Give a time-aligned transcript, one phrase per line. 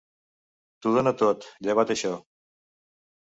[0.85, 2.13] T'ho dona tot, llevat això.